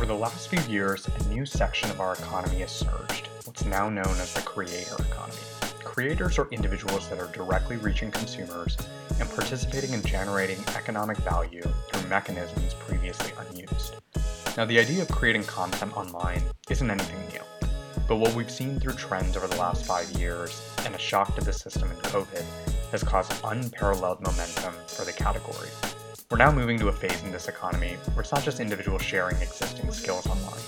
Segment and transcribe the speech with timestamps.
[0.00, 3.90] Over the last few years, a new section of our economy has surged, what's now
[3.90, 5.36] known as the creator economy.
[5.84, 8.78] Creators are individuals that are directly reaching consumers
[9.18, 13.96] and participating in generating economic value through mechanisms previously unused.
[14.56, 17.68] Now, the idea of creating content online isn't anything new,
[18.08, 21.44] but what we've seen through trends over the last five years and a shock to
[21.44, 22.46] the system in COVID
[22.90, 25.68] has caused unparalleled momentum for the category.
[26.30, 29.36] We're now moving to a phase in this economy where it's not just individuals sharing
[29.38, 30.62] existing skills online.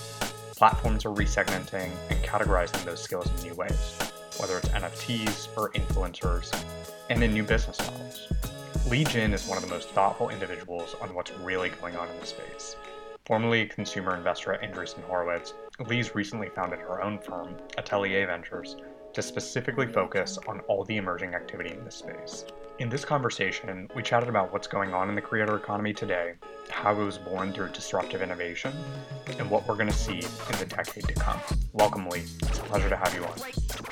[0.57, 3.97] Platforms are resegmenting and categorizing those skills in new ways,
[4.41, 6.53] whether it's NFTs or influencers,
[7.09, 8.27] and in new business models.
[8.89, 12.19] Li Jin is one of the most thoughtful individuals on what's really going on in
[12.19, 12.75] the space.
[13.25, 15.53] Formerly a consumer investor at Andreessen Horowitz,
[15.87, 18.75] Li's recently founded her own firm, Atelier Ventures,
[19.13, 22.45] to specifically focus on all the emerging activity in this space.
[22.79, 26.33] In this conversation, we chatted about what's going on in the creator economy today,
[26.69, 28.73] how it was born through disruptive innovation,
[29.37, 31.39] and what we're going to see in the decade to come.
[31.73, 32.21] Welcome, Li.
[32.41, 33.33] It's a pleasure to have you on.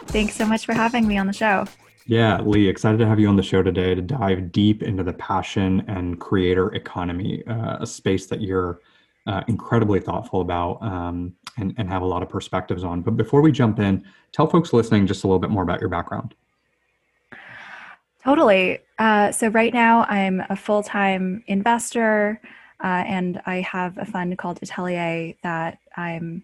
[0.07, 1.65] Thanks so much for having me on the show.
[2.07, 5.13] Yeah, Li, excited to have you on the show today to dive deep into the
[5.13, 8.81] passion and creator economy, uh, a space that you're
[9.27, 13.01] uh, incredibly thoughtful about um, and, and have a lot of perspectives on.
[13.01, 15.89] But before we jump in, tell folks listening just a little bit more about your
[15.89, 16.33] background.
[18.23, 18.79] Totally.
[18.99, 22.39] Uh, so, right now, I'm a full time investor
[22.83, 26.43] uh, and I have a fund called Atelier that I'm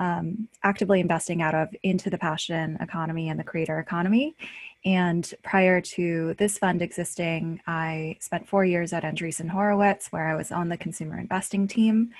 [0.00, 4.34] um, actively investing out of into the passion economy and the creator economy.
[4.84, 10.34] And prior to this fund existing, I spent four years at Andreessen Horowitz, where I
[10.34, 12.12] was on the consumer investing team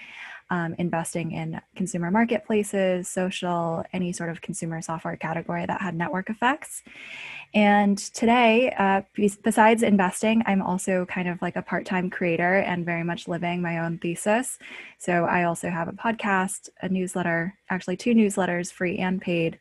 [0.51, 6.31] um, investing in consumer marketplaces, social, any sort of consumer software category that had network
[6.31, 6.83] effects.
[7.55, 9.03] And today, uh,
[9.43, 13.63] besides investing, I'm also kind of like a part time creator and very much living
[13.63, 14.59] my own thesis.
[14.99, 19.59] So I also have a podcast, a newsletter, actually, two newsletters, free and paid.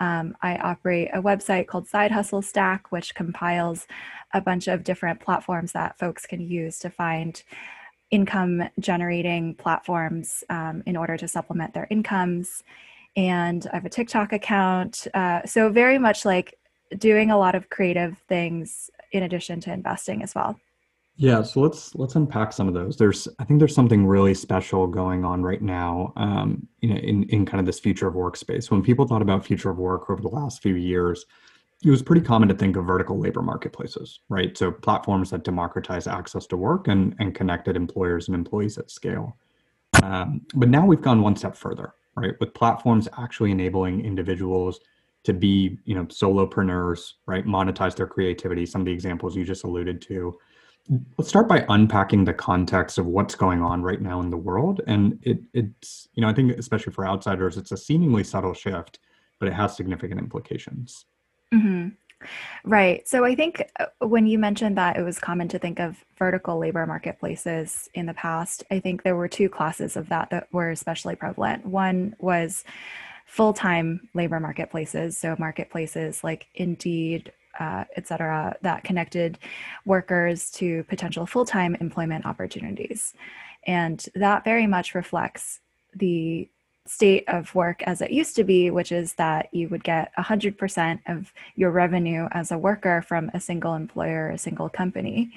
[0.00, 3.86] Um, I operate a website called Side Hustle Stack, which compiles
[4.32, 7.42] a bunch of different platforms that folks can use to find
[8.10, 12.62] income generating platforms um, in order to supplement their incomes.
[13.16, 15.06] And I have a TikTok account.
[15.14, 16.58] Uh, so, very much like
[16.98, 20.58] doing a lot of creative things in addition to investing as well.
[21.16, 22.96] Yeah, so let's let's unpack some of those.
[22.96, 27.22] There's I think there's something really special going on right now, um, you know, in
[27.24, 28.70] in kind of this future of workspace.
[28.70, 31.24] When people thought about future of work over the last few years,
[31.84, 34.56] it was pretty common to think of vertical labor marketplaces, right?
[34.58, 39.36] So platforms that democratize access to work and, and connected employers and employees at scale.
[40.02, 42.32] Um, but now we've gone one step further, right?
[42.40, 44.80] With platforms actually enabling individuals
[45.24, 47.46] to be, you know, solopreneurs, right?
[47.46, 48.66] Monetize their creativity.
[48.66, 50.38] Some of the examples you just alluded to.
[51.16, 54.82] Let's start by unpacking the context of what's going on right now in the world.
[54.86, 58.98] And it, it's, you know, I think especially for outsiders, it's a seemingly subtle shift,
[59.38, 61.06] but it has significant implications.
[61.52, 61.88] Mm-hmm.
[62.64, 63.06] Right.
[63.06, 66.58] So I think uh, when you mentioned that it was common to think of vertical
[66.58, 70.70] labor marketplaces in the past, I think there were two classes of that that were
[70.70, 71.66] especially prevalent.
[71.66, 72.64] One was
[73.26, 79.38] full time labor marketplaces, so marketplaces like Indeed, uh, et cetera, that connected
[79.84, 83.14] workers to potential full time employment opportunities.
[83.66, 85.60] And that very much reflects
[85.94, 86.48] the
[86.86, 91.00] state of work as it used to be, which is that you would get 100%
[91.06, 95.32] of your revenue as a worker from a single employer, a single company.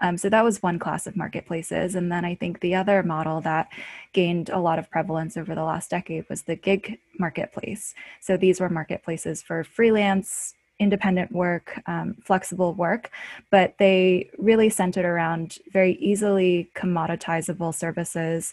[0.00, 1.94] Um, so that was one class of marketplaces.
[1.94, 3.68] And then I think the other model that
[4.12, 7.94] gained a lot of prevalence over the last decade was the gig marketplace.
[8.20, 13.10] So these were marketplaces for freelance, independent work, um, flexible work,
[13.50, 18.52] but they really centered around very easily commoditizable services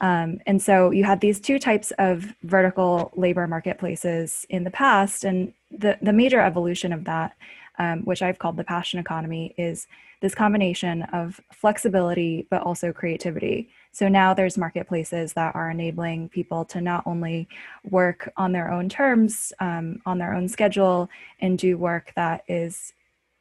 [0.00, 5.24] um, and so you had these two types of vertical labor marketplaces in the past.
[5.24, 7.36] And the, the major evolution of that,
[7.78, 9.86] um, which I've called the passion economy, is
[10.20, 13.70] this combination of flexibility but also creativity.
[13.92, 17.48] So now there's marketplaces that are enabling people to not only
[17.88, 21.08] work on their own terms, um, on their own schedule,
[21.40, 22.92] and do work that is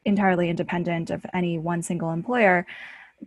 [0.05, 2.65] entirely independent of any one single employer,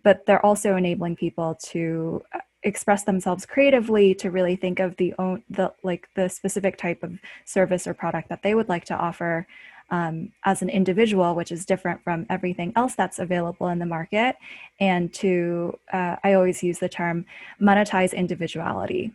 [0.03, 2.23] but they're also enabling people to
[2.63, 7.19] express themselves creatively to really think of the own the like the specific type of
[7.47, 9.47] service or product that they would like to offer
[9.91, 14.37] um, as an individual which is different from everything else that's available in the market
[14.79, 17.25] and to uh, i always use the term
[17.61, 19.13] monetize individuality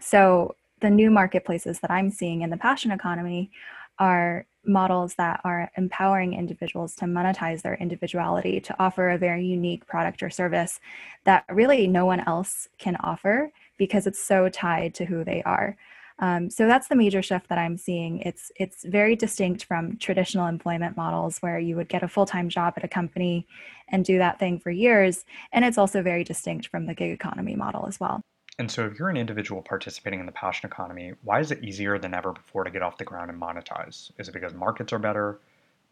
[0.00, 3.50] so the new marketplaces that i'm seeing in the passion economy
[3.98, 9.86] are models that are empowering individuals to monetize their individuality, to offer a very unique
[9.86, 10.80] product or service
[11.24, 15.76] that really no one else can offer because it's so tied to who they are.
[16.20, 18.20] Um, so that's the major shift that I'm seeing.
[18.20, 22.48] It's it's very distinct from traditional employment models where you would get a full time
[22.48, 23.46] job at a company
[23.88, 27.56] and do that thing for years, and it's also very distinct from the gig economy
[27.56, 28.22] model as well.
[28.58, 31.98] And so, if you're an individual participating in the passion economy, why is it easier
[31.98, 34.12] than ever before to get off the ground and monetize?
[34.18, 35.40] Is it because markets are better,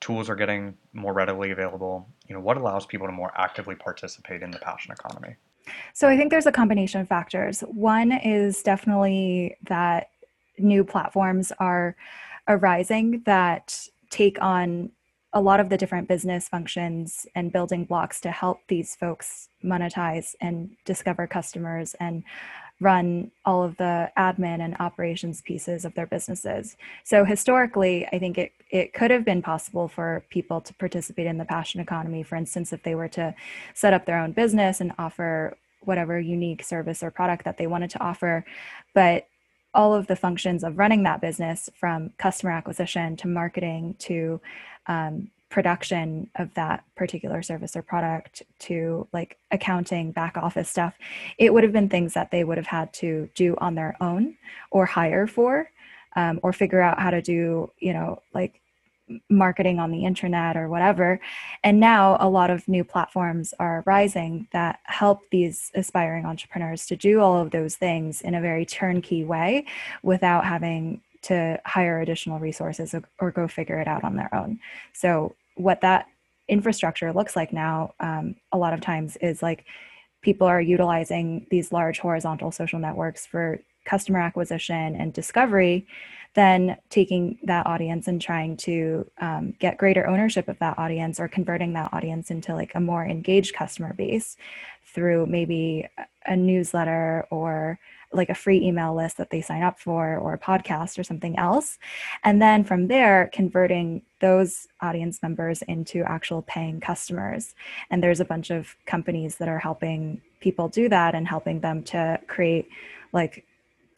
[0.01, 2.09] tools are getting more readily available?
[2.29, 5.35] You know, what allows people to more actively participate in the passion economy?
[5.93, 7.63] So, I think there's a combination of factors.
[7.63, 10.12] One is definitely that
[10.63, 11.97] new platforms are
[12.49, 14.91] arising that take on
[15.35, 20.35] a lot of the different business functions and building blocks to help these folks monetize
[20.41, 22.23] and discover customers and
[22.81, 26.77] run all of the admin and operations pieces of their businesses.
[27.05, 31.39] So historically, I think it, it could have been possible for people to participate in
[31.39, 33.35] the passion economy, for instance, if they were to
[33.73, 37.91] set up their own business and offer whatever unique service or product that they wanted
[37.91, 38.45] to offer.
[38.95, 39.29] But
[39.75, 44.41] all of the functions of running that business from customer acquisition to marketing to
[44.87, 50.95] um, production of that particular service or product to like accounting back office stuff
[51.37, 54.35] it would have been things that they would have had to do on their own
[54.71, 55.71] or hire for
[56.17, 58.62] um, or figure out how to do you know like
[59.29, 61.21] marketing on the internet or whatever.
[61.65, 66.97] And now a lot of new platforms are rising that help these aspiring entrepreneurs to
[66.97, 69.67] do all of those things in a very turnkey way
[70.03, 74.59] without having to hire additional resources or, or go figure it out on their own.
[74.93, 76.07] So, what that
[76.49, 79.65] infrastructure looks like now, um, a lot of times, is like
[80.23, 85.87] people are utilizing these large horizontal social networks for customer acquisition and discovery
[86.35, 91.29] then taking that audience and trying to um, get greater ownership of that audience or
[91.29, 94.37] converting that audience into like a more engaged customer base
[94.85, 95.87] through maybe
[96.27, 97.79] a newsletter or
[98.15, 101.39] like a free email list that they sign up for or a podcast or something
[101.39, 101.79] else.
[102.25, 107.55] And then from there converting those audience members into actual paying customers.
[107.91, 111.83] And there's a bunch of companies that are helping people do that and helping them
[111.85, 112.69] to create
[113.13, 113.45] like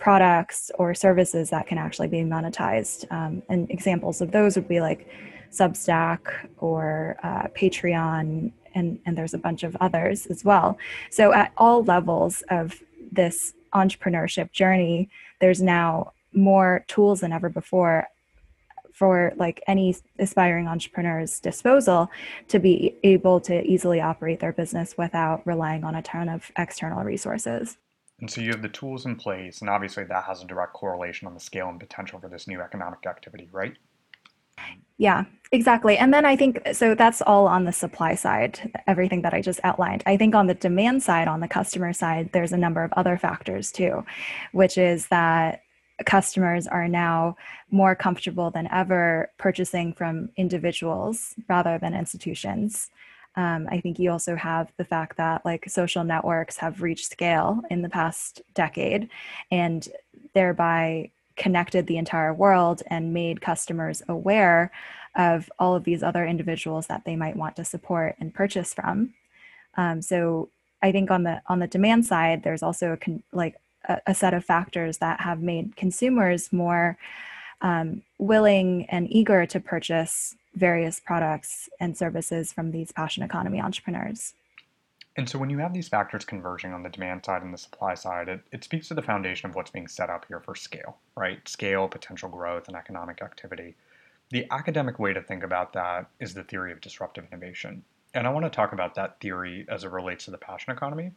[0.04, 3.10] products or services that can actually be monetized.
[3.10, 5.08] Um, and examples of those would be like
[5.50, 6.20] Substack
[6.58, 10.76] or uh, Patreon, and, and there's a bunch of others as well.
[11.08, 15.08] So, at all levels of this entrepreneurship journey,
[15.40, 18.06] there's now more tools than ever before
[18.92, 22.10] for like any aspiring entrepreneur's disposal
[22.48, 27.02] to be able to easily operate their business without relying on a ton of external
[27.04, 27.78] resources.
[28.20, 31.26] And so you have the tools in place, and obviously that has a direct correlation
[31.26, 33.76] on the scale and potential for this new economic activity, right?
[34.96, 35.98] Yeah, exactly.
[35.98, 39.58] And then I think so that's all on the supply side, everything that I just
[39.64, 40.04] outlined.
[40.06, 43.18] I think on the demand side, on the customer side, there's a number of other
[43.18, 44.04] factors too,
[44.52, 45.62] which is that
[46.06, 47.36] customers are now
[47.70, 52.90] more comfortable than ever purchasing from individuals rather than institutions.
[53.36, 57.62] Um, I think you also have the fact that like social networks have reached scale
[57.70, 59.08] in the past decade
[59.50, 59.88] and
[60.34, 64.70] thereby connected the entire world and made customers aware
[65.16, 69.14] of all of these other individuals that they might want to support and purchase from.
[69.76, 70.48] Um, so
[70.82, 73.56] I think on the on the demand side, there's also a con- like
[73.88, 76.96] a, a, set of factors that have made consumers more
[77.62, 84.34] um, willing and eager to purchase various products and services from these passion economy entrepreneurs.
[85.16, 87.94] And so when you have these factors converging on the demand side and the supply
[87.94, 90.96] side, it, it speaks to the foundation of what's being set up here for scale,
[91.16, 91.46] right?
[91.48, 93.76] Scale, potential growth, and economic activity.
[94.30, 97.84] The academic way to think about that is the theory of disruptive innovation.
[98.14, 101.12] And I want to talk about that theory as it relates to the passion economy.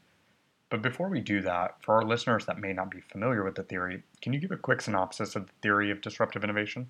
[0.70, 3.64] But before we do that, for our listeners that may not be familiar with the
[3.64, 6.90] theory, can you give a quick synopsis of the theory of disruptive innovation?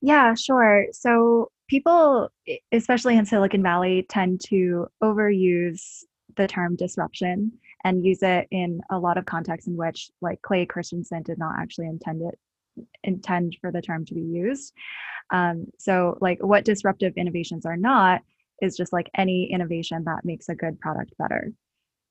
[0.00, 0.86] Yeah, sure.
[0.92, 2.28] So people,
[2.72, 6.04] especially in Silicon Valley, tend to overuse
[6.36, 7.52] the term disruption
[7.84, 11.54] and use it in a lot of contexts in which like Clay Christensen did not
[11.58, 12.38] actually intend it
[13.04, 14.72] intend for the term to be used.
[15.30, 18.22] Um, so like what disruptive innovations are not
[18.60, 21.52] is just like any innovation that makes a good product better.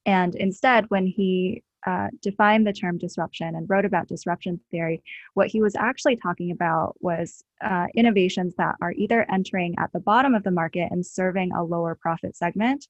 [0.05, 5.47] And instead, when he uh, defined the term disruption and wrote about disruption theory, what
[5.47, 10.33] he was actually talking about was uh, innovations that are either entering at the bottom
[10.33, 12.87] of the market and serving a lower profit segment,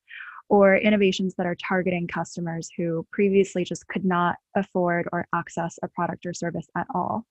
[0.49, 5.87] or innovations that are targeting customers who previously just could not afford or access a
[5.87, 7.25] product or service at all.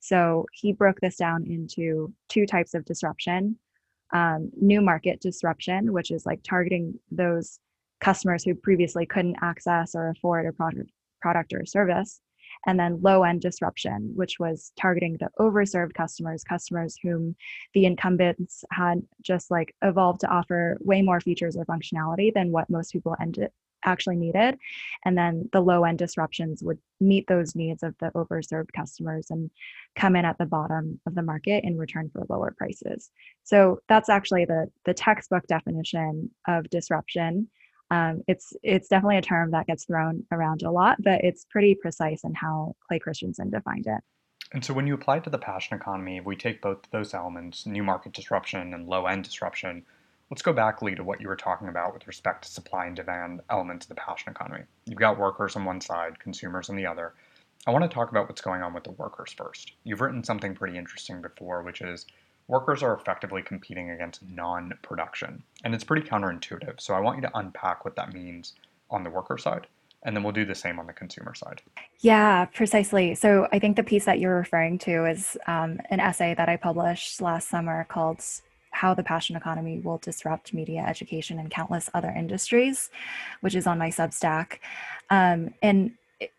[0.00, 3.58] So he broke this down into two types of disruption
[4.12, 7.58] um, new market disruption, which is like targeting those
[8.00, 10.90] customers who previously couldn't access or afford a product,
[11.26, 12.20] product or service
[12.66, 17.34] and then low end disruption, which was targeting the overserved customers, customers whom
[17.74, 22.70] the incumbents had just like evolved to offer way more features or functionality than what
[22.70, 23.16] most people
[23.84, 24.56] actually needed.
[25.04, 29.50] And then the low end disruptions would meet those needs of the overserved customers and
[29.96, 33.10] come in at the bottom of the market in return for lower prices.
[33.42, 37.48] So that's actually the, the textbook definition of disruption
[37.90, 41.74] um, it's it's definitely a term that gets thrown around a lot, but it's pretty
[41.74, 44.00] precise in how Clay Christensen defined it.
[44.52, 47.14] And so when you apply it to the passion economy, if we take both those
[47.14, 49.84] elements, new market disruption and low end disruption,
[50.30, 52.96] let's go back, Li, to what you were talking about with respect to supply and
[52.96, 54.64] demand elements of the passion economy.
[54.86, 57.14] You've got workers on one side, consumers on the other.
[57.66, 59.72] I want to talk about what's going on with the workers first.
[59.82, 62.06] You've written something pretty interesting before, which is
[62.48, 65.42] workers are effectively competing against non production.
[65.64, 66.80] And it's pretty counterintuitive.
[66.80, 68.54] So I want you to unpack what that means
[68.90, 69.66] on the worker side.
[70.02, 71.62] And then we'll do the same on the consumer side.
[71.98, 73.14] Yeah, precisely.
[73.16, 76.56] So I think the piece that you're referring to is um, an essay that I
[76.56, 78.22] published last summer called
[78.70, 82.90] how the passion economy will disrupt media education and countless other industries,
[83.40, 84.58] which is on my Substack.
[85.10, 85.92] Um, and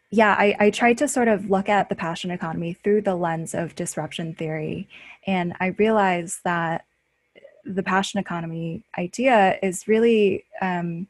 [0.09, 3.53] yeah, I, I tried to sort of look at the passion economy through the lens
[3.53, 4.87] of disruption theory.
[5.25, 6.85] And I realized that
[7.65, 11.07] the passion economy idea is really um,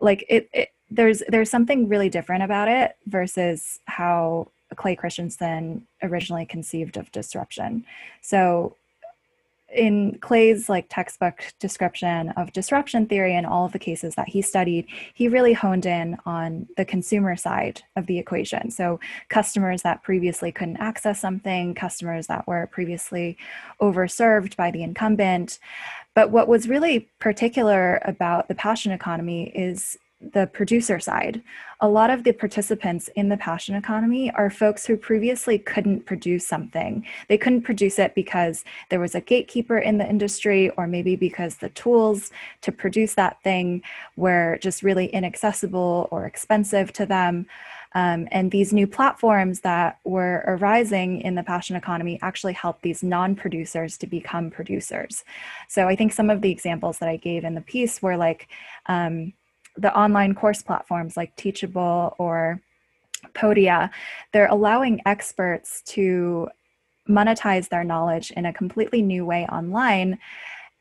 [0.00, 6.44] like it, it there's there's something really different about it versus how Clay Christensen originally
[6.44, 7.84] conceived of disruption.
[8.20, 8.76] So
[9.72, 14.42] in Clay's like textbook description of disruption theory and all of the cases that he
[14.42, 18.70] studied, he really honed in on the consumer side of the equation.
[18.70, 23.36] So customers that previously couldn't access something, customers that were previously
[23.80, 25.58] overserved by the incumbent.
[26.14, 29.98] But what was really particular about the passion economy is
[30.32, 31.42] the producer side,
[31.80, 36.46] a lot of the participants in the passion economy are folks who previously couldn't produce
[36.46, 37.04] something.
[37.28, 41.56] They couldn't produce it because there was a gatekeeper in the industry, or maybe because
[41.56, 43.82] the tools to produce that thing
[44.16, 47.46] were just really inaccessible or expensive to them.
[47.94, 53.02] Um, and these new platforms that were arising in the passion economy actually helped these
[53.02, 55.24] non producers to become producers.
[55.68, 58.48] So I think some of the examples that I gave in the piece were like,
[58.86, 59.34] um,
[59.76, 62.60] the online course platforms like Teachable or
[63.34, 63.90] Podia,
[64.32, 66.48] they're allowing experts to
[67.08, 70.18] monetize their knowledge in a completely new way online.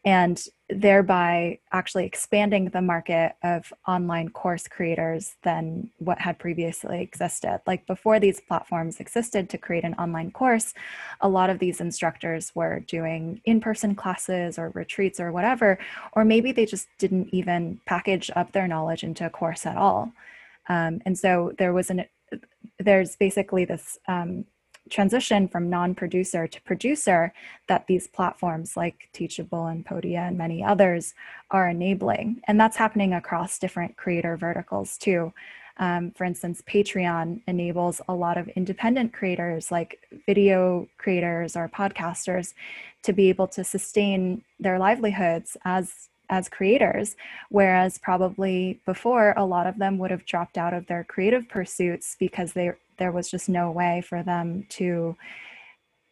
[0.06, 7.62] And thereby actually expanding the market of online course creators than what had previously existed.
[7.68, 10.74] Like before these platforms existed to create an online course,
[11.20, 15.78] a lot of these instructors were doing in person classes or retreats or whatever,
[16.14, 20.12] or maybe they just didn't even package up their knowledge into a course at all.
[20.70, 22.06] Um, and so there was an
[22.80, 24.46] there's basically this um,
[24.90, 27.34] transition from non-producer to producer
[27.68, 31.14] that these platforms like Teachable and Podia and many others
[31.50, 32.42] are enabling.
[32.48, 35.34] And that's happening across different creator verticals too.
[35.78, 42.54] Um, for instance, Patreon enables a lot of independent creators like video creators or podcasters
[43.04, 47.18] to be able to sustain their livelihoods as as creators
[47.50, 52.16] whereas probably before a lot of them would have dropped out of their creative pursuits
[52.18, 52.72] because they
[53.02, 55.18] there was just no way for them to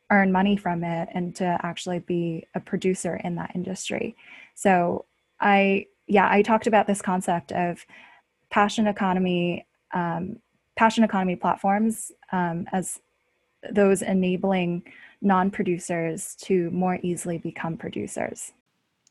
[0.09, 4.15] earn money from it and to actually be a producer in that industry.
[4.55, 5.05] So
[5.39, 7.85] I, yeah, I talked about this concept of
[8.49, 10.37] passion economy, um,
[10.75, 12.99] passion economy platforms um, as
[13.71, 14.81] those enabling
[15.21, 18.51] non-producers to more easily become producers.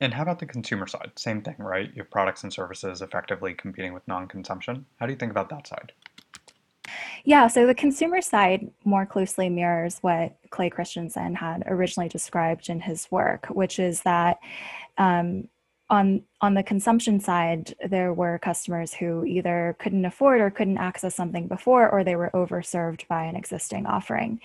[0.00, 1.12] And how about the consumer side?
[1.14, 1.90] Same thing, right?
[1.94, 4.84] You have products and services effectively competing with non-consumption.
[4.98, 5.92] How do you think about that side?
[7.24, 12.80] Yeah, so the consumer side more closely mirrors what Clay Christensen had originally described in
[12.80, 14.38] his work, which is that
[14.96, 15.48] um,
[15.90, 21.14] on on the consumption side, there were customers who either couldn't afford or couldn't access
[21.14, 24.40] something before, or they were overserved by an existing offering.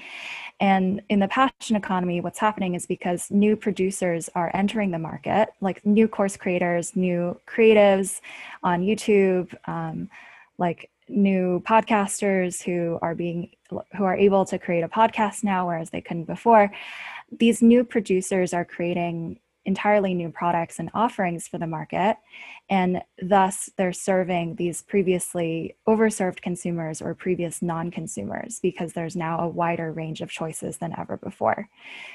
[0.59, 5.49] And in the passion economy, what's happening is because new producers are entering the market,
[5.59, 8.21] like new course creators, new creatives
[8.63, 10.09] on YouTube, um,
[10.57, 15.89] like new podcasters who are being who are able to create a podcast now whereas
[15.89, 16.71] they couldn't before
[17.39, 22.17] these new producers are creating entirely new products and offerings for the market.
[22.69, 29.39] And thus, they're serving these previously overserved consumers or previous non consumers because there's now
[29.39, 31.69] a wider range of choices than ever before.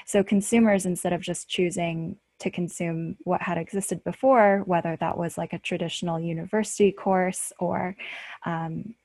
[0.05, 5.37] So, consumers, instead of just choosing to consume what had existed before, whether that was
[5.37, 7.95] like a traditional university course or
[8.45, 8.95] um,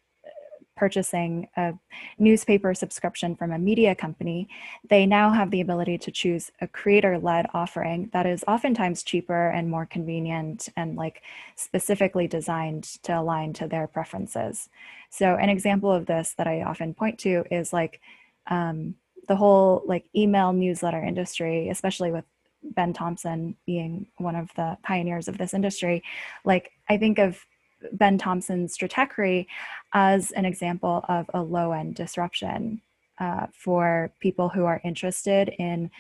[0.77, 1.73] purchasing a
[2.19, 4.49] newspaper subscription from a media company,
[4.89, 9.49] they now have the ability to choose a creator led offering that is oftentimes cheaper
[9.51, 11.23] and more convenient and like
[11.55, 14.69] specifically designed to align to their preferences.
[15.11, 18.01] So, an example of this that I often point to is like
[18.49, 18.97] um,
[19.29, 22.25] the whole like email newsletter industry, especially with
[22.65, 26.03] Ben Thompson being one of the pioneers of this industry.
[26.45, 27.45] Like, I think of
[27.93, 29.47] Ben Thompson's Stratechery
[29.93, 32.81] as an example of a low end disruption
[33.19, 35.91] uh, for people who are interested in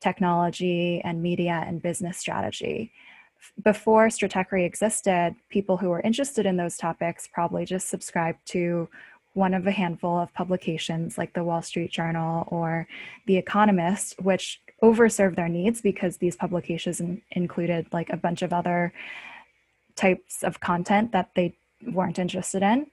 [0.00, 2.92] technology and media and business strategy.
[3.62, 8.88] Before Stratechery existed, people who were interested in those topics probably just subscribed to
[9.34, 12.86] one of a handful of publications like the Wall Street Journal or
[13.26, 18.52] The Economist, which overserved their needs because these publications in- included like a bunch of
[18.52, 18.92] other
[19.96, 21.54] types of content that they
[21.92, 22.86] weren't interested in.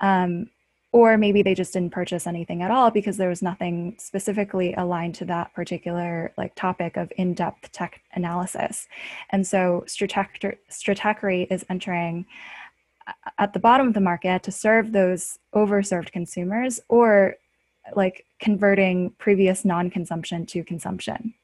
[0.00, 0.50] Um,
[0.92, 5.14] or maybe they just didn't purchase anything at all because there was nothing specifically aligned
[5.16, 8.86] to that particular like topic of in-depth tech analysis
[9.30, 12.26] and so stratechery is entering
[13.38, 17.34] at the bottom of the market to serve those overserved consumers or
[17.94, 21.34] like converting previous non-consumption to consumption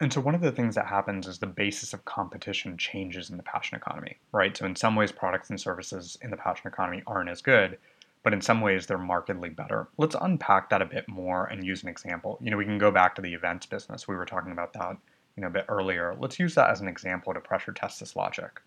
[0.00, 3.36] and so one of the things that happens is the basis of competition changes in
[3.36, 4.56] the passion economy, right?
[4.56, 7.76] So in some ways, products and services in the passion economy aren't as good,
[8.22, 9.88] but in some ways they're markedly better.
[9.98, 12.38] Let's unpack that a bit more and use an example.
[12.40, 14.08] You know, we can go back to the events business.
[14.08, 14.96] We were talking about that,
[15.36, 16.16] you know, a bit earlier.
[16.18, 18.58] Let's use that as an example to pressure test this logic.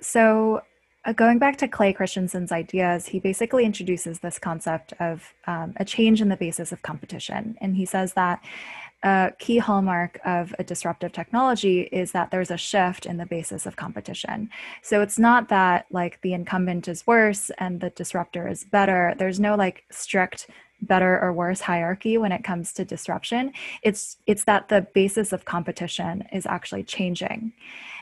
[0.00, 0.62] So
[1.04, 5.84] uh, going back to Clay Christensen's ideas, he basically introduces this concept of um, a
[5.84, 7.56] change in the basis of competition.
[7.60, 8.42] And he says that
[9.04, 13.64] a key hallmark of a disruptive technology is that there's a shift in the basis
[13.64, 14.50] of competition.
[14.82, 19.14] So it's not that like the incumbent is worse and the disruptor is better.
[19.16, 20.50] There's no like strict
[20.82, 23.52] better or worse hierarchy when it comes to disruption.
[23.82, 27.52] It's it's that the basis of competition is actually changing.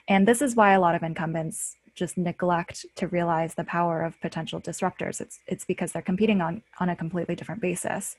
[0.09, 4.20] And this is why a lot of incumbents just neglect to realize the power of
[4.20, 5.20] potential disruptors.
[5.20, 8.16] It's it's because they're competing on on a completely different basis.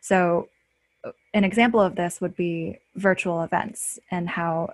[0.00, 0.48] So
[1.32, 4.72] an example of this would be virtual events and how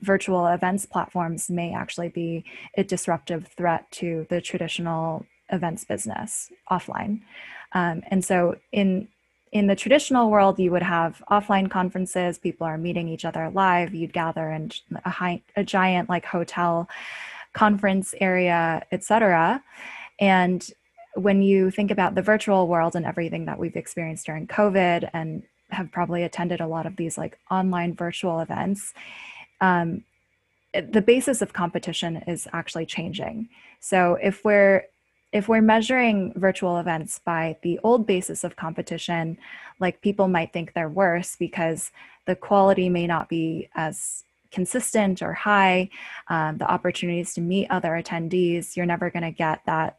[0.00, 2.44] virtual events platforms may actually be
[2.76, 7.20] a disruptive threat to the traditional events business offline.
[7.72, 9.08] Um, and so in
[9.52, 12.36] in the traditional world, you would have offline conferences.
[12.36, 13.94] People are meeting each other live.
[13.94, 14.70] You'd gather in
[15.04, 16.88] a, high, a giant like hotel
[17.56, 19.62] conference area, etc.
[20.20, 20.68] And
[21.14, 25.42] when you think about the virtual world and everything that we've experienced during COVID and
[25.70, 28.92] have probably attended a lot of these like online virtual events
[29.60, 30.04] um,
[30.74, 33.48] the basis of competition is actually changing
[33.80, 34.84] so if we're
[35.32, 39.36] if we're measuring virtual events by the old basis of competition
[39.80, 41.90] like people might think they're worse because
[42.26, 44.24] the quality may not be as
[44.58, 45.88] consistent or high
[46.28, 49.98] um, the opportunities to meet other attendees you're never going to get that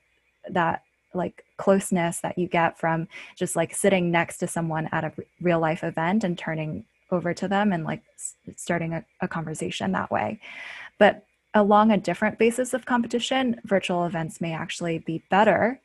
[0.50, 0.82] that
[1.13, 5.60] like closeness that you get from just like sitting next to someone at a real
[5.60, 8.02] life event and turning over to them and like
[8.56, 10.39] starting a, a conversation that way.
[10.98, 15.80] But along a different basis of competition virtual events may actually be better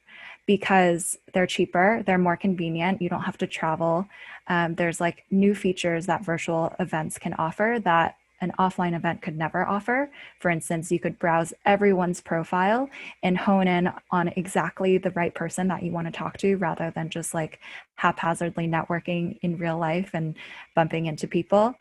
[0.47, 4.07] because they're cheaper they're more convenient you don't have to travel.
[4.49, 9.39] Um, there's like new features that virtual events can offer that an offline event could
[9.39, 10.11] never offer.
[10.41, 12.91] For instance, you could browse everyone's profile
[13.23, 16.91] and hone in on exactly the right person that you want to talk to rather
[16.91, 17.61] than just like
[17.95, 20.35] haphazardly networking in real life and
[20.75, 21.75] bumping into people.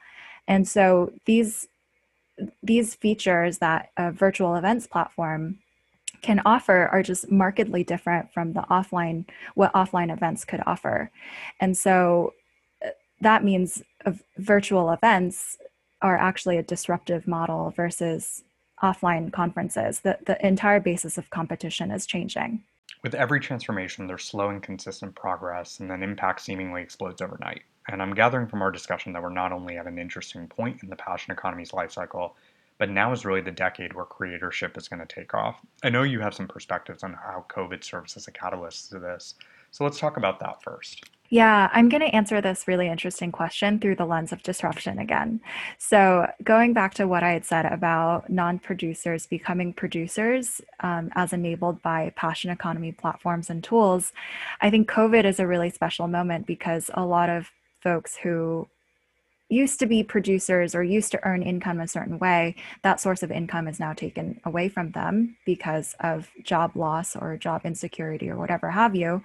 [0.47, 1.67] And so these
[2.63, 5.59] these features that a virtual events platform
[6.21, 11.11] can offer are just markedly different from the offline what offline events could offer.
[11.59, 12.33] And so
[12.85, 13.83] uh, that means
[14.37, 15.57] virtual events
[16.01, 18.43] are actually a disruptive model versus
[18.81, 19.99] offline conferences.
[19.99, 22.63] The, the entire basis of competition is changing.
[23.03, 27.63] With every transformation, there's slow and consistent progress, and then impact seemingly explodes overnight.
[27.89, 30.89] And I'm gathering from our discussion that we're not only at an interesting point in
[30.89, 32.35] the passion economy's life cycle,
[32.77, 35.59] but now is really the decade where creatorship is going to take off.
[35.83, 39.35] I know you have some perspectives on how COVID serves as a catalyst to this.
[39.71, 41.03] So let's talk about that first.
[41.33, 45.39] Yeah, I'm going to answer this really interesting question through the lens of disruption again.
[45.77, 51.31] So, going back to what I had said about non producers becoming producers um, as
[51.31, 54.11] enabled by passion economy platforms and tools,
[54.59, 58.67] I think COVID is a really special moment because a lot of folks who
[59.47, 63.31] used to be producers or used to earn income a certain way, that source of
[63.31, 68.37] income is now taken away from them because of job loss or job insecurity or
[68.37, 69.21] whatever have you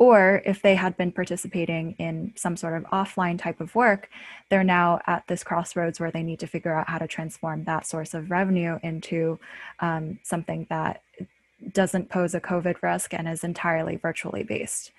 [0.00, 4.08] or if they had been participating in some sort of offline type of work,
[4.48, 7.84] they're now at this crossroads where they need to figure out how to transform that
[7.84, 9.38] source of revenue into
[9.80, 11.02] um, something that
[11.74, 14.90] doesn't pose a COVID risk and is entirely virtually based.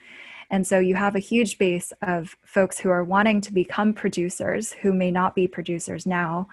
[0.51, 4.71] And so you have a huge base of folks who are wanting to become producers
[4.71, 6.47] who may not be producers now,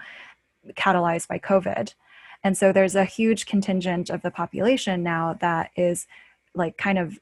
[0.71, 1.93] catalyzed by COVID.
[2.43, 6.07] And so there's a huge contingent of the population now that is
[6.55, 7.19] like kind of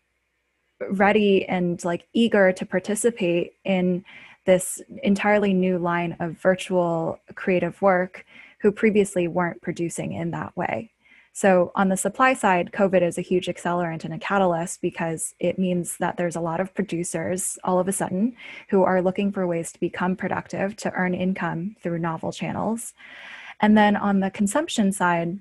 [0.90, 4.04] ready and like eager to participate in
[4.46, 8.26] this entirely new line of virtual creative work
[8.60, 10.92] who previously weren't producing in that way.
[11.34, 15.60] So, on the supply side, COVID is a huge accelerant and a catalyst because it
[15.60, 18.36] means that there's a lot of producers all of a sudden
[18.70, 22.96] who are looking for ways to become productive, to earn income through novel channels.
[23.60, 25.38] And then on the consumption side,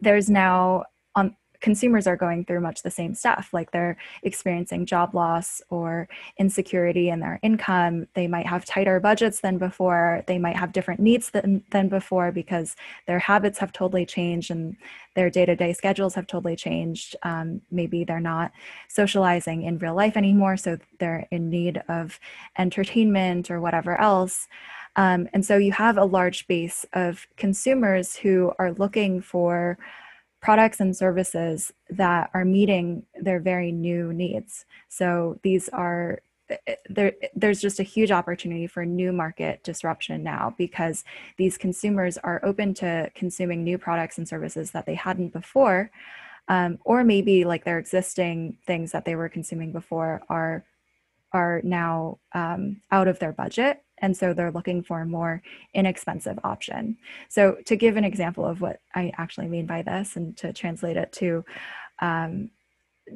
[0.00, 5.14] there's now on consumers are going through much the same stuff like they're experiencing job
[5.14, 8.06] loss or insecurity in their income.
[8.14, 10.22] They might have tighter budgets than before.
[10.26, 14.76] They might have different needs than, than before because their habits have totally changed and
[15.14, 17.16] their day-to-day schedules have totally changed.
[17.22, 18.52] Um, maybe they're not
[18.88, 22.20] socializing in real life anymore so they're in need of
[22.58, 24.48] entertainment or whatever else.
[24.96, 29.78] Um, and so you have a large base of consumers who are looking for
[30.40, 34.64] products and services that are meeting their very new needs.
[34.88, 36.20] So these are
[36.88, 41.04] there, there's just a huge opportunity for new market disruption now because
[41.38, 45.90] these consumers are open to consuming new products and services that they hadn't before.
[46.48, 50.64] Um, or maybe like their existing things that they were consuming before are
[51.32, 55.42] are now um, out of their budget and so they're looking for a more
[55.74, 56.96] inexpensive option.
[57.28, 60.96] So, to give an example of what I actually mean by this and to translate
[60.96, 61.44] it to
[62.00, 62.50] um,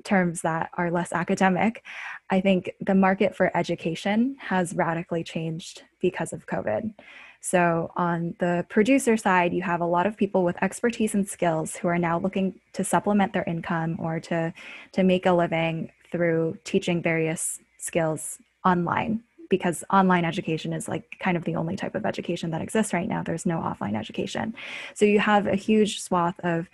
[0.04, 1.84] terms that are less academic,
[2.30, 6.94] I think the market for education has radically changed because of COVID.
[7.42, 11.76] So, on the producer side, you have a lot of people with expertise and skills
[11.76, 14.52] who are now looking to supplement their income or to,
[14.92, 21.36] to make a living through teaching various skills online because online education is like kind
[21.36, 23.22] of the only type of education that exists right now.
[23.22, 24.54] There's no offline education.
[24.94, 26.70] So you have a huge swath of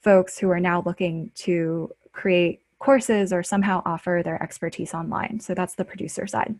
[0.00, 5.40] folks who are now looking to create courses or somehow offer their expertise online.
[5.40, 6.54] So that's the producer side.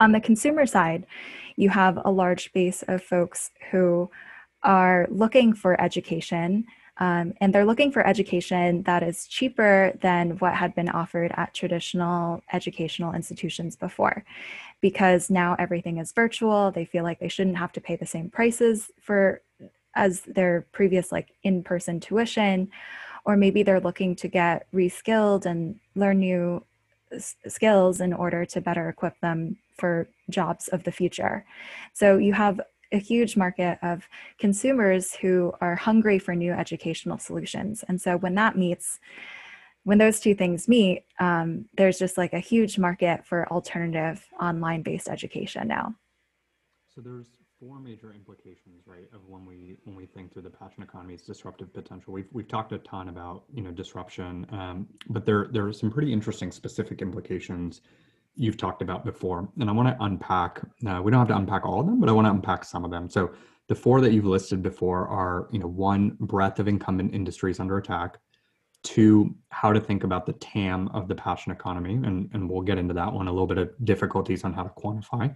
[0.00, 1.06] On the consumer side,
[1.56, 4.10] you have a large base of folks who
[4.62, 6.66] are looking for education
[6.98, 11.52] um, and they're looking for education that is cheaper than what had been offered at
[11.52, 14.24] traditional educational institutions before.
[14.84, 18.28] Because now everything is virtual, they feel like they shouldn't have to pay the same
[18.28, 19.40] prices for
[19.94, 22.68] as their previous like in-person tuition
[23.24, 26.62] or maybe they're looking to get reskilled and learn new
[27.12, 31.46] s- skills in order to better equip them for jobs of the future.
[31.94, 32.60] So you have
[32.92, 34.06] a huge market of
[34.38, 37.84] consumers who are hungry for new educational solutions.
[37.88, 39.00] And so when that meets,
[39.84, 44.82] when those two things meet, um, there's just like a huge market for alternative online
[44.82, 45.94] based education now.
[46.94, 47.26] So there's
[47.60, 51.72] four major implications, right, of when we when we think through the passion economy's disruptive
[51.72, 52.12] potential.
[52.12, 55.90] We've we've talked a ton about you know disruption, um, but there there are some
[55.90, 57.82] pretty interesting specific implications
[58.36, 59.48] you've talked about before.
[59.60, 62.08] And I want to unpack, uh, we don't have to unpack all of them, but
[62.08, 63.08] I want to unpack some of them.
[63.08, 63.32] So
[63.68, 67.78] the four that you've listed before are, you know, one, breadth of incumbent industries under
[67.78, 68.18] attack.
[68.84, 71.94] Two, how to think about the TAM of the passion economy.
[71.94, 74.70] And, and we'll get into that one, a little bit of difficulties on how to
[74.70, 75.34] quantify.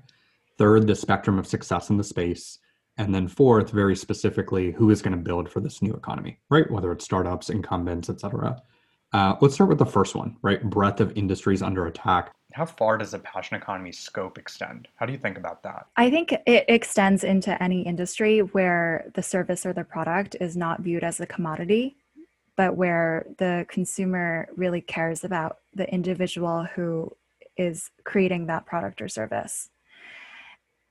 [0.59, 2.59] Third, the spectrum of success in the space.
[2.99, 6.71] And then fourth, very specifically, who is going to build for this new economy, right?
[6.71, 8.61] Whether it's startups, incumbents, et cetera.
[9.13, 10.63] Uh, let's start with the first one, right?
[10.63, 12.33] Breadth of industries under attack.
[12.53, 14.89] How far does the passion economy scope extend?
[14.97, 15.87] How do you think about that?
[15.97, 20.81] I think it extends into any industry where the service or the product is not
[20.81, 21.97] viewed as a commodity,
[22.59, 27.09] but where the consumer really cares about the individual who
[27.57, 29.71] is creating that product or service.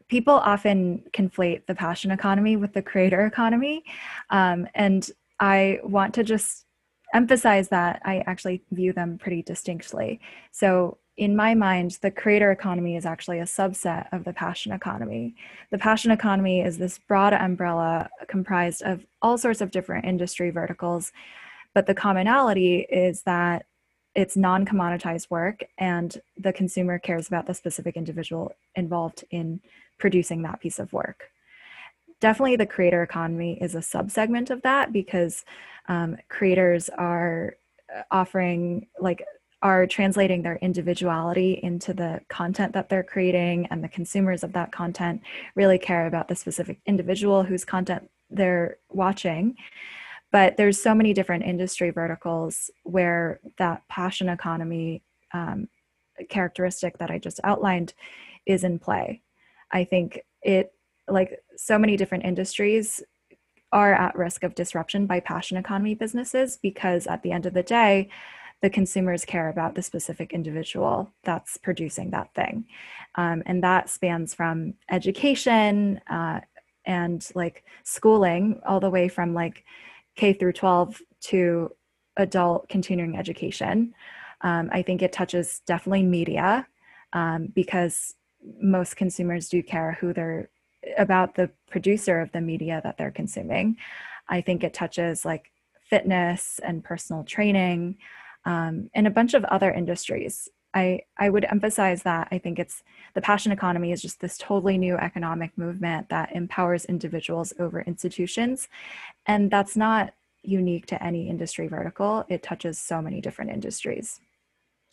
[0.08, 3.84] People often conflate the passion economy with the creator economy.
[4.30, 6.65] Um, and I want to just
[7.13, 10.21] emphasize that I actually view them pretty distinctly.
[10.51, 15.36] So in my mind, the creator economy is actually a subset of the passion economy.
[15.71, 21.12] The passion economy is this broad umbrella comprised of all sorts of different industry verticals,
[21.78, 23.68] but the commonality is that
[24.16, 29.62] it's non commoditized work and the consumer cares about the specific individual involved in
[30.00, 31.26] producing that piece of work.
[32.20, 35.46] Definitely, the creator economy is a subsegment of that because
[35.88, 37.58] um, creators are
[37.96, 39.24] uh, offering like
[39.62, 44.72] are translating their individuality into the content that they're creating and the consumers of that
[44.72, 45.22] content
[45.54, 49.56] really care about the specific individual whose content they're watching
[50.32, 55.68] but there's so many different industry verticals where that passion economy um,
[56.30, 57.94] characteristic that i just outlined
[58.46, 59.22] is in play
[59.72, 60.74] i think it
[61.08, 63.04] like so many different industries
[63.72, 67.63] are at risk of disruption by passion economy businesses because at the end of the
[67.63, 68.10] day
[68.62, 72.66] the consumers care about the specific individual that's producing that thing.
[73.16, 76.42] Um, and that spans from education uh,
[76.86, 79.63] and like schooling all the way from like
[80.17, 81.71] K through 12 to
[82.17, 83.93] adult continuing education.
[84.41, 86.67] Um, I think it touches definitely media
[87.13, 88.15] um, because
[88.60, 90.49] most consumers do care who they're
[90.97, 93.77] about the producer of the media that they're consuming.
[94.27, 95.51] I think it touches like
[95.89, 97.97] fitness and personal training
[98.45, 100.49] um, and a bunch of other industries.
[100.73, 104.77] I, I would emphasize that I think it's the passion economy is just this totally
[104.77, 108.67] new economic movement that empowers individuals over institutions.
[109.25, 114.19] And that's not unique to any industry vertical, it touches so many different industries.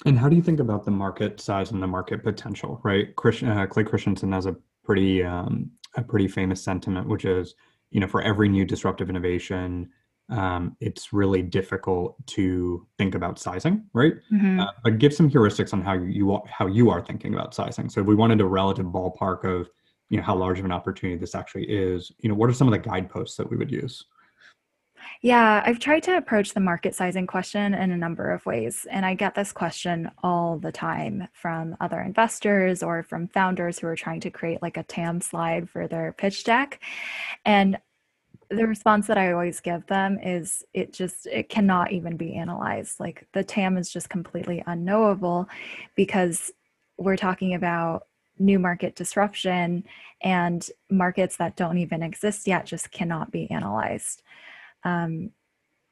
[0.04, 3.14] And how do you think about the market size and the market potential, right?
[3.14, 7.54] Christian, uh, Clay Christensen has a pretty um, a pretty famous sentiment, which is,
[7.90, 9.88] you know, for every new disruptive innovation,
[10.30, 14.14] um, it's really difficult to think about sizing, right?
[14.32, 14.60] Mm-hmm.
[14.60, 17.88] Uh, but give some heuristics on how you how you are thinking about sizing.
[17.88, 19.68] So if we wanted a relative ballpark of
[20.08, 22.68] you know how large of an opportunity this actually is, you know, what are some
[22.68, 24.04] of the guideposts that we would use?
[25.20, 28.86] Yeah, I've tried to approach the market sizing question in a number of ways.
[28.90, 33.86] And I get this question all the time from other investors or from founders who
[33.86, 36.80] are trying to create like a TAM slide for their pitch deck.
[37.44, 37.78] And
[38.50, 43.00] the response that I always give them is it just it cannot even be analyzed.
[43.00, 45.48] Like the TAM is just completely unknowable
[45.94, 46.52] because
[46.98, 48.06] we're talking about
[48.38, 49.84] new market disruption
[50.20, 54.22] and markets that don't even exist yet just cannot be analyzed.
[54.82, 55.30] Um,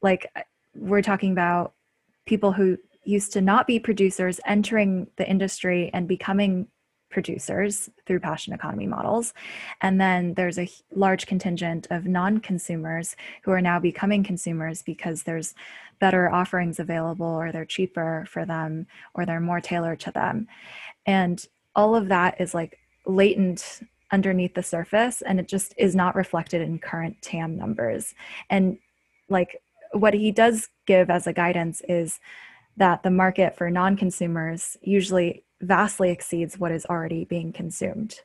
[0.01, 0.31] like
[0.75, 1.75] we're talking about
[2.27, 6.69] people who used to not be producers entering the industry and becoming
[7.13, 9.33] producers through passion economy models.
[9.81, 15.23] And then there's a large contingent of non consumers who are now becoming consumers because
[15.23, 15.55] there's
[16.01, 20.49] better offerings available, or they're cheaper for them, or they're more tailored to them.
[21.07, 21.45] And
[21.77, 26.61] all of that is like latent underneath the surface, and it just is not reflected
[26.61, 28.15] in current TAM numbers.
[28.51, 28.79] And
[29.29, 32.19] like what he does give as a guidance is
[32.77, 38.21] that the market for non consumers usually vastly exceeds what is already being consumed.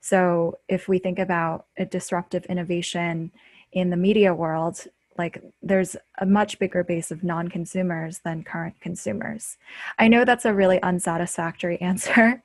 [0.00, 3.30] So if we think about a disruptive innovation
[3.72, 4.84] in the media world,
[5.18, 9.58] like there's a much bigger base of non-consumers than current consumers.
[9.98, 12.42] I know that's a really unsatisfactory answer,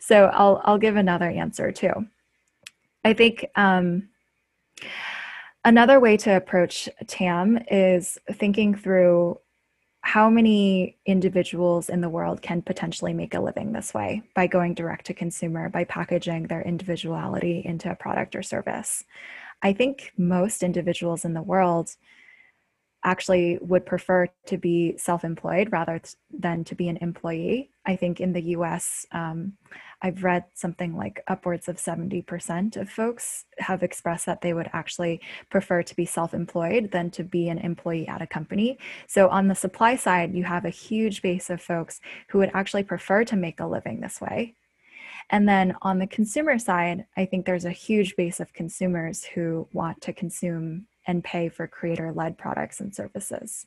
[0.00, 2.06] so I'll I'll give another answer too.
[3.04, 4.08] I think um,
[5.64, 9.38] another way to approach TAM is thinking through
[10.02, 14.74] how many individuals in the world can potentially make a living this way by going
[14.74, 19.04] direct to consumer, by packaging their individuality into a product or service?
[19.62, 21.94] I think most individuals in the world
[23.04, 26.00] actually would prefer to be self employed rather
[26.36, 27.70] than to be an employee.
[27.86, 29.54] I think in the US, um,
[30.02, 35.20] I've read something like upwards of 70% of folks have expressed that they would actually
[35.48, 38.78] prefer to be self employed than to be an employee at a company.
[39.06, 42.82] So, on the supply side, you have a huge base of folks who would actually
[42.82, 44.54] prefer to make a living this way.
[45.30, 49.68] And then on the consumer side, I think there's a huge base of consumers who
[49.72, 53.66] want to consume and pay for creator led products and services.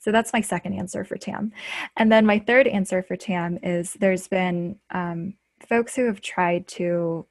[0.00, 1.52] So that's my second answer for TAM.
[1.96, 5.34] And then my third answer for TAM is there's been um,
[5.68, 7.26] folks who have tried to,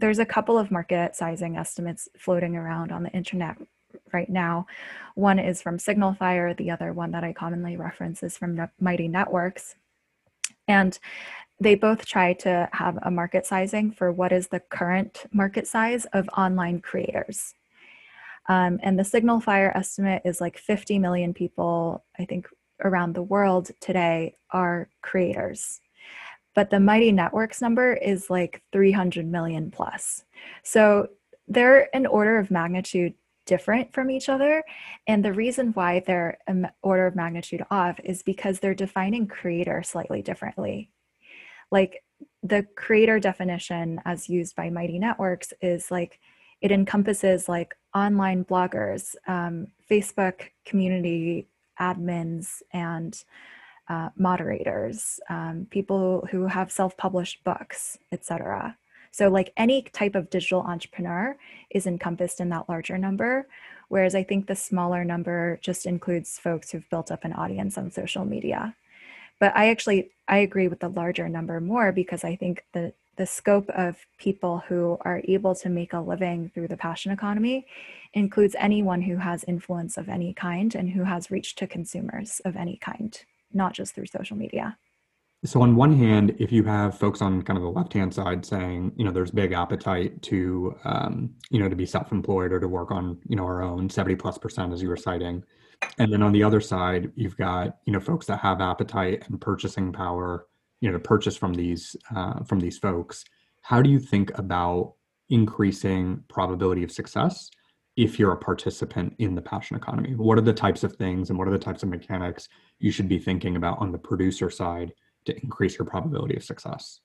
[0.00, 3.56] there's a couple of market sizing estimates floating around on the internet
[4.12, 4.66] right now.
[5.14, 9.76] One is from SignalFire, the other one that I commonly reference is from Mighty Networks.
[10.68, 10.98] And
[11.58, 16.04] they both try to have a market sizing for what is the current market size
[16.12, 17.54] of online creators.
[18.48, 22.48] Um, and the SignalFire estimate is like 50 million people, I think,
[22.84, 25.80] around the world today are creators.
[26.56, 30.24] But the Mighty Networks number is like 300 million plus.
[30.64, 31.10] So
[31.46, 33.12] they're an order of magnitude
[33.44, 34.64] different from each other.
[35.06, 39.82] And the reason why they're an order of magnitude off is because they're defining creator
[39.84, 40.90] slightly differently.
[41.70, 42.02] Like
[42.42, 46.18] the creator definition, as used by Mighty Networks, is like
[46.62, 53.22] it encompasses like online bloggers, um, Facebook community admins, and
[53.88, 58.76] uh, moderators, um, people who have self-published books, etc.
[59.12, 61.36] So like any type of digital entrepreneur
[61.70, 63.46] is encompassed in that larger number,
[63.88, 67.90] whereas I think the smaller number just includes folks who've built up an audience on
[67.90, 68.74] social media.
[69.38, 73.26] But I actually I agree with the larger number more because I think the the
[73.26, 77.66] scope of people who are able to make a living through the passion economy
[78.12, 82.56] includes anyone who has influence of any kind and who has reach to consumers of
[82.56, 83.24] any kind
[83.56, 84.76] not just through social media.
[85.44, 88.92] So on one hand, if you have folks on kind of the left-hand side saying,
[88.96, 92.90] you know, there's big appetite to, um, you know, to be self-employed or to work
[92.90, 95.44] on, you know, our own 70 plus percent as you were citing.
[95.98, 99.40] And then on the other side, you've got, you know, folks that have appetite and
[99.40, 100.46] purchasing power,
[100.80, 103.24] you know, to purchase from these, uh, from these folks.
[103.60, 104.94] How do you think about
[105.28, 107.50] increasing probability of success
[107.96, 110.14] if you're a participant in the passion economy?
[110.14, 113.08] What are the types of things and what are the types of mechanics you should
[113.08, 114.92] be thinking about on the producer side
[115.24, 117.00] to increase your probability of success?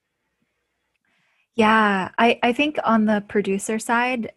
[1.56, 4.32] Yeah, I, I think on the producer side,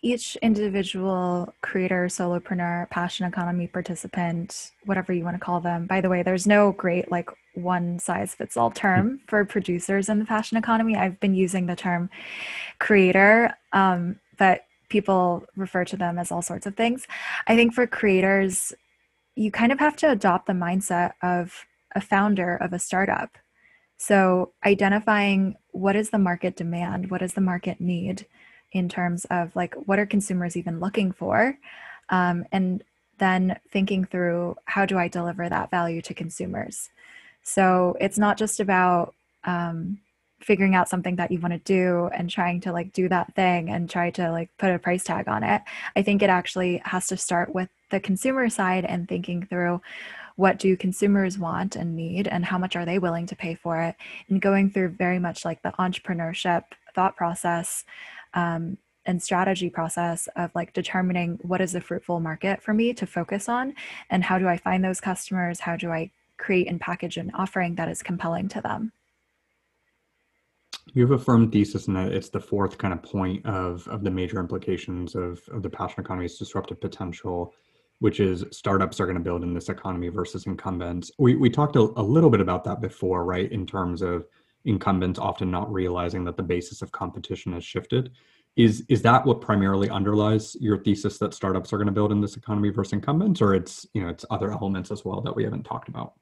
[0.00, 5.86] each individual creator, solopreneur, passion economy participant, whatever you want to call them.
[5.86, 10.20] By the way, there's no great like one size fits all term for producers in
[10.20, 10.94] the passion economy.
[10.94, 12.10] I've been using the term
[12.78, 17.06] creator, um, but people refer to them as all sorts of things.
[17.46, 18.72] I think for creators,
[19.34, 23.38] you kind of have to adopt the mindset of a founder of a startup.
[23.96, 28.26] So, identifying what is the market demand, what does the market need
[28.72, 31.58] in terms of like what are consumers even looking for,
[32.10, 32.84] um, and
[33.18, 36.90] then thinking through how do I deliver that value to consumers.
[37.42, 39.98] So, it's not just about um,
[40.40, 43.70] figuring out something that you want to do and trying to like do that thing
[43.70, 45.62] and try to like put a price tag on it.
[45.96, 49.80] I think it actually has to start with the consumer side and thinking through
[50.36, 53.80] what do consumers want and need and how much are they willing to pay for
[53.80, 53.96] it
[54.28, 56.62] and going through very much like the entrepreneurship
[56.94, 57.84] thought process
[58.34, 63.06] um, and strategy process of like determining what is a fruitful market for me to
[63.06, 63.74] focus on
[64.10, 67.74] and how do i find those customers how do i create and package an offering
[67.74, 68.92] that is compelling to them
[70.94, 74.10] you have a firm thesis and it's the fourth kind of point of, of the
[74.10, 77.54] major implications of, of the passion economy's disruptive potential,
[78.00, 81.10] which is startups are going to build in this economy versus incumbents.
[81.18, 83.50] We, we talked a, a little bit about that before, right?
[83.50, 84.26] In terms of
[84.64, 88.10] incumbents often not realizing that the basis of competition has shifted.
[88.56, 92.20] Is, is that what primarily underlies your thesis that startups are going to build in
[92.20, 95.44] this economy versus incumbents, or it's you know it's other elements as well that we
[95.44, 96.14] haven't talked about?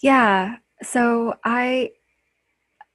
[0.00, 0.56] Yeah.
[0.82, 1.92] So I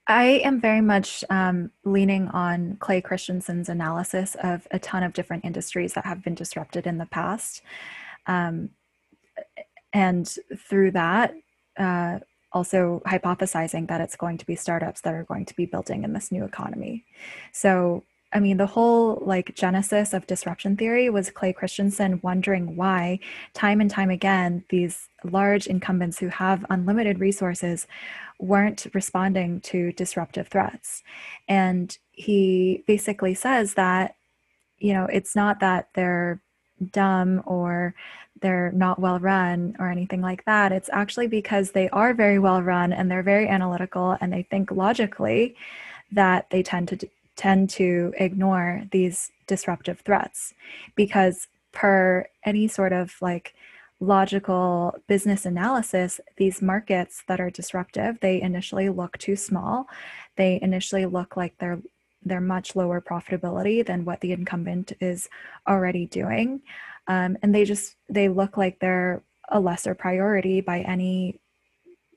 [0.07, 5.45] I am very much um, leaning on Clay Christensen's analysis of a ton of different
[5.45, 7.61] industries that have been disrupted in the past.
[8.27, 8.71] Um,
[9.93, 11.33] and through that,
[11.77, 12.19] uh,
[12.51, 16.13] also hypothesizing that it's going to be startups that are going to be building in
[16.13, 17.05] this new economy.
[17.51, 23.19] So I mean, the whole like genesis of disruption theory was Clay Christensen wondering why,
[23.53, 27.85] time and time again, these large incumbents who have unlimited resources
[28.43, 31.01] weren't responding to disruptive threats.
[31.47, 34.15] And he basically says that,
[34.79, 36.41] you know, it's not that they're
[36.91, 37.95] dumb or
[38.41, 40.73] they're not well run or anything like that.
[40.73, 44.71] It's actually because they are very well run and they're very analytical and they think
[44.71, 45.55] logically
[46.11, 50.53] that they tend to tend to ignore these disruptive threats
[50.95, 53.55] because per any sort of like
[54.03, 59.87] logical business analysis these markets that are disruptive they initially look too small.
[60.35, 61.81] They initially look like they're
[62.25, 65.29] they're much lower profitability than what the incumbent is
[65.67, 66.61] already doing.
[67.07, 71.39] Um, and they just they look like they're a lesser priority by any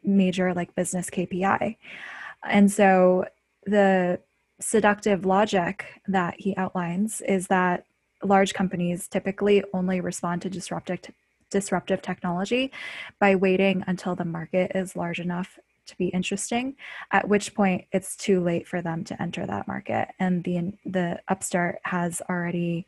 [0.02, 1.76] major like business kpi
[2.48, 3.24] and so
[3.64, 4.20] the
[4.60, 7.84] seductive logic that he outlines is that
[8.22, 11.00] large companies typically only respond to disruptive
[11.50, 12.72] disruptive technology
[13.18, 16.74] by waiting until the market is large enough to be interesting
[17.12, 20.08] at which point it's too late for them to enter that market.
[20.18, 22.86] And the the upstart has already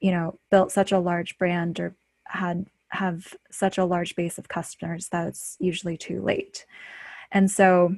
[0.00, 1.94] you know built such a large brand or
[2.26, 6.66] had have such a large base of customers that it's usually too late.
[7.30, 7.96] And so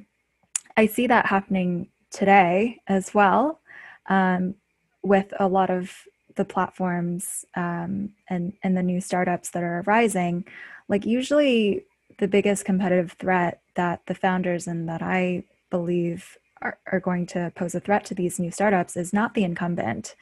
[0.77, 3.59] I see that happening today as well
[4.07, 4.55] um,
[5.03, 5.91] with a lot of
[6.35, 10.45] the platforms um, and and the new startups that are arising.
[10.87, 11.85] Like usually,
[12.19, 17.51] the biggest competitive threat that the founders and that I believe are, are going to
[17.55, 20.15] pose a threat to these new startups is not the incumbent.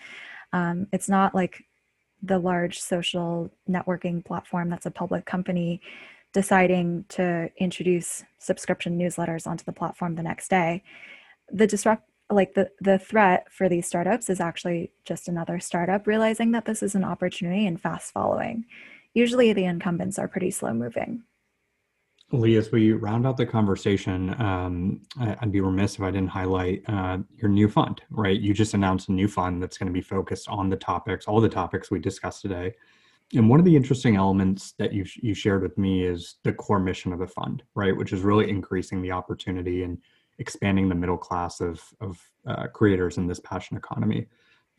[0.52, 1.64] Um, it's not like
[2.22, 5.82] the large social networking platform that's a public company
[6.34, 10.84] deciding to introduce subscription newsletters onto the platform the next day.
[11.52, 16.52] The disrupt like the the threat for these startups is actually just another startup realizing
[16.52, 18.66] that this is an opportunity and fast following.
[19.14, 21.24] Usually the incumbents are pretty slow moving.
[22.32, 26.82] Li, as we round out the conversation, um, I'd be remiss if I didn't highlight
[26.88, 28.40] uh, your new fund, right?
[28.40, 31.40] You just announced a new fund that's going to be focused on the topics, all
[31.40, 32.74] the topics we discussed today.
[33.36, 36.80] And one of the interesting elements that you, you shared with me is the core
[36.80, 37.96] mission of the fund, right?
[37.96, 40.00] Which is really increasing the opportunity and
[40.44, 44.28] expanding the middle class of, of uh, creators in this passion economy.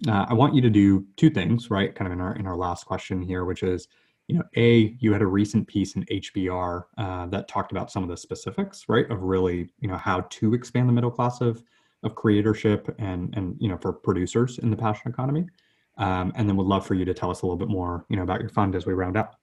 [0.06, 1.94] Uh, I want you to do two things, right?
[1.94, 3.88] Kind of in our in our last question here, which is
[4.28, 8.02] you know, a you had a recent piece in HBR uh, that talked about some
[8.02, 11.62] of the specifics, right, of really you know how to expand the middle class of
[12.02, 15.46] of creatorship and and you know for producers in the passion economy.
[15.96, 18.16] Um, and then would love for you to tell us a little bit more, you
[18.16, 19.38] know, about your fund as we round up.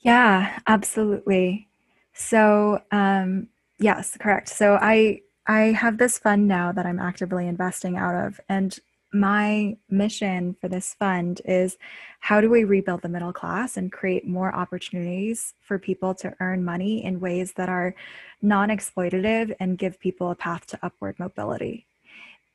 [0.00, 1.68] Yeah, absolutely.
[2.12, 3.46] So um,
[3.78, 4.48] yes, correct.
[4.48, 8.76] So I I have this fund now that I'm actively investing out of, and
[9.12, 11.76] my mission for this fund is
[12.20, 16.64] how do we rebuild the middle class and create more opportunities for people to earn
[16.64, 17.94] money in ways that are
[18.42, 21.86] non exploitative and give people a path to upward mobility?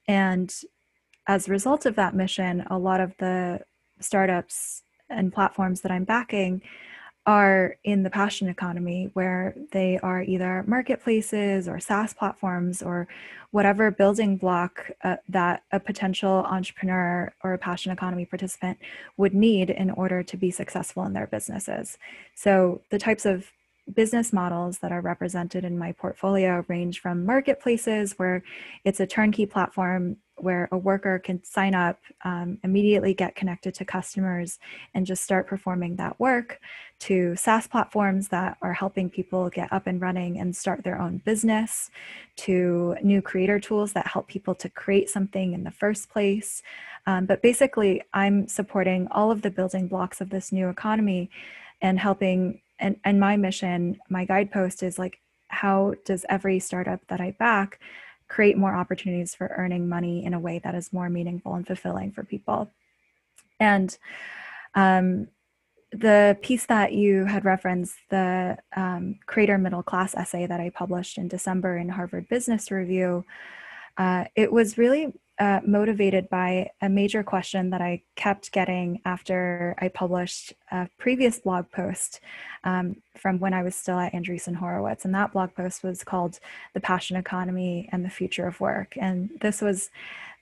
[0.07, 0.53] And
[1.27, 3.61] as a result of that mission, a lot of the
[3.99, 6.61] startups and platforms that I'm backing
[7.25, 13.07] are in the passion economy where they are either marketplaces or SaaS platforms or
[13.51, 18.79] whatever building block uh, that a potential entrepreneur or a passion economy participant
[19.17, 21.97] would need in order to be successful in their businesses.
[22.33, 23.51] So the types of
[23.93, 28.43] business models that are represented in my portfolio range from marketplaces where
[28.83, 33.85] it's a turnkey platform where a worker can sign up, um, immediately get connected to
[33.85, 34.59] customers,
[34.93, 36.59] and just start performing that work,
[36.99, 41.17] to SaaS platforms that are helping people get up and running and start their own
[41.25, 41.89] business,
[42.37, 46.63] to new creator tools that help people to create something in the first place.
[47.07, 51.29] Um, but basically, I'm supporting all of the building blocks of this new economy
[51.81, 52.61] and helping.
[52.79, 55.19] And, and my mission, my guidepost is like,
[55.49, 57.79] how does every startup that I back
[58.31, 62.13] create more opportunities for earning money in a way that is more meaningful and fulfilling
[62.13, 62.71] for people.
[63.59, 63.95] And
[64.73, 65.27] um,
[65.91, 71.17] the piece that you had referenced, the um, Creator Middle Class essay that I published
[71.17, 73.25] in December in Harvard Business Review,
[73.97, 75.11] uh, it was really
[75.41, 81.39] uh, motivated by a major question that I kept getting after I published a previous
[81.39, 82.19] blog post
[82.63, 85.03] um, from when I was still at Andreessen Horowitz.
[85.03, 86.39] And that blog post was called
[86.75, 88.93] The Passion Economy and the Future of Work.
[89.01, 89.89] And this was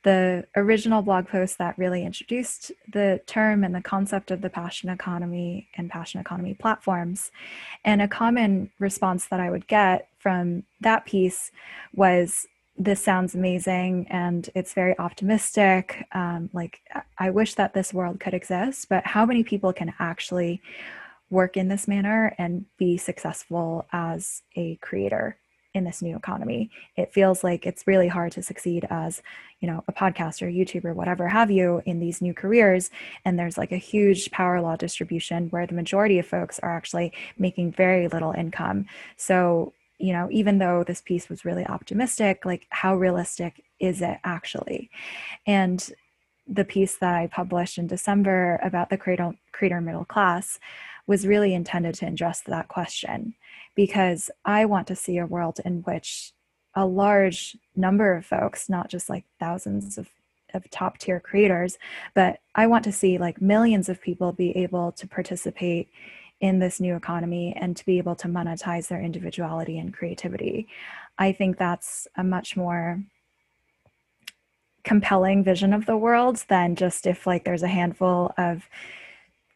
[0.04, 4.90] the original blog post that really introduced the term and the concept of the passion
[4.90, 7.32] economy and passion economy platforms.
[7.86, 11.52] And a common response that I would get from that piece
[11.96, 12.48] was
[12.80, 16.08] this sounds amazing and it's very optimistic.
[16.14, 16.80] Um, like,
[17.18, 20.62] I wish that this world could exist, but how many people can actually
[21.30, 25.38] work in this manner and be successful as a creator
[25.74, 26.72] in this new economy?
[26.96, 29.22] It feels like it's really hard to succeed as,
[29.60, 32.92] you know, a podcaster, YouTuber, whatever have you, in these new careers.
[33.26, 37.12] And there's like a huge power law distribution where the majority of folks are actually
[37.38, 38.86] making very little income.
[39.18, 44.18] So you know, even though this piece was really optimistic, like how realistic is it
[44.24, 44.90] actually?
[45.46, 45.92] And
[46.48, 50.60] the piece that I published in December about the creator, creator middle class
[51.06, 53.36] was really intended to address that question
[53.76, 56.34] because I want to see a world in which
[56.76, 60.08] a large number of folks, not just like thousands of,
[60.54, 61.78] of top tier creators,
[62.14, 65.90] but I want to see like millions of people be able to participate
[66.42, 70.68] in this new economy and to be able to monetize their individuality and creativity.
[71.18, 73.04] I think that's a much more
[74.84, 78.70] compelling vision of the world than just if like there's a handful of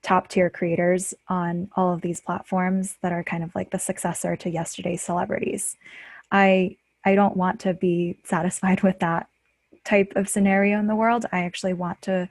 [0.02, 4.36] top tier creators on all of these platforms that are kind of like the successor
[4.36, 5.78] to yesterday's celebrities.
[6.32, 9.28] I I don't want to be satisfied with that
[9.84, 11.26] type of scenario in the world.
[11.32, 12.30] I actually want to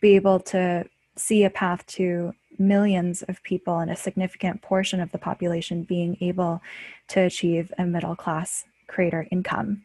[0.00, 0.84] be able to
[1.16, 6.16] see a path to millions of people and a significant portion of the population being
[6.20, 6.60] able
[7.08, 9.82] to achieve a middle class creator income.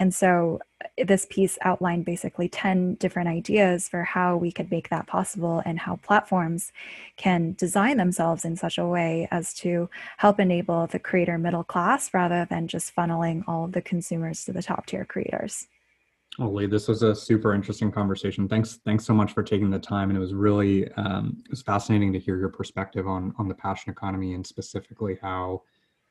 [0.00, 4.88] And so uh, this piece outlined basically 10 different ideas for how we could make
[4.88, 6.72] that possible and how platforms
[7.18, 12.14] can design themselves in such a way as to help enable the creator middle class
[12.14, 15.68] rather than just funneling all of the consumers to the top tier creators.
[16.38, 18.48] Li, this was a super interesting conversation.
[18.48, 21.62] Thanks, thanks so much for taking the time, and it was really um, it was
[21.62, 25.62] fascinating to hear your perspective on on the passion economy and specifically how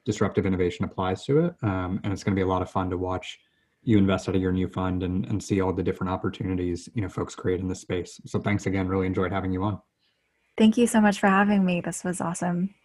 [0.05, 1.55] disruptive innovation applies to it.
[1.61, 3.39] Um, and it's going to be a lot of fun to watch
[3.81, 7.01] you invest out of your new fund and, and see all the different opportunities you
[7.01, 8.19] know folks create in this space.
[8.25, 8.87] So thanks again.
[8.87, 9.81] Really enjoyed having you on.
[10.57, 11.79] Thank you so much for having me.
[11.79, 12.75] This was awesome